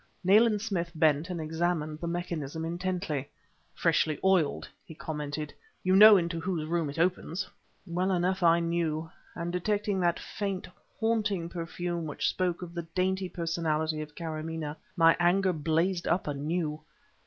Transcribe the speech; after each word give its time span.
Nayland 0.23 0.63
Smith 0.63 0.91
bent 0.95 1.29
and 1.29 1.39
examined 1.39 1.99
the 1.99 2.07
mechanism 2.07 2.65
intently. 2.65 3.29
"Freshly 3.75 4.17
oiled!" 4.23 4.67
he 4.83 4.95
commented. 4.95 5.53
"You 5.83 5.95
know 5.95 6.17
into 6.17 6.39
whose 6.39 6.65
room 6.65 6.89
it 6.89 6.97
opens?" 6.97 7.47
Well 7.85 8.11
enough 8.11 8.41
I 8.41 8.61
knew, 8.61 9.11
and, 9.35 9.53
detecting 9.53 9.99
that 9.99 10.17
faint, 10.17 10.67
haunting 10.99 11.49
perfume 11.49 12.07
which 12.07 12.29
spoke 12.29 12.63
of 12.63 12.73
the 12.73 12.87
dainty 12.95 13.29
personality 13.29 14.01
of 14.01 14.15
Kâramaneh, 14.15 14.75
my 14.97 15.15
anger 15.19 15.53
blazed 15.53 16.07
up 16.07 16.25
anew. 16.25 16.81